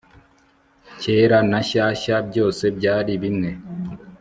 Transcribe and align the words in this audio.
kera 1.01 1.39
na 1.51 1.59
shyashya, 1.69 2.15
byose 2.29 2.63
byari 2.77 3.13
bimwe 3.21 3.49